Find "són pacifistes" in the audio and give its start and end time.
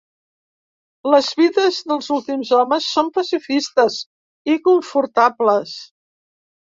2.95-3.99